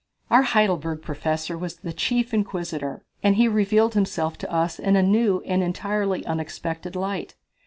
[0.31, 5.03] Our Heidelberg professor was the chief inquisitor, and he revealed himself to us in a
[5.03, 7.35] new and entirely unexpected light.